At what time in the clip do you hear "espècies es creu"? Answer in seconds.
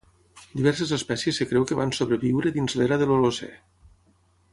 0.95-1.67